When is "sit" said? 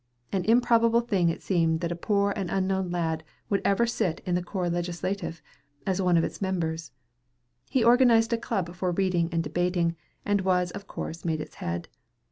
3.85-4.19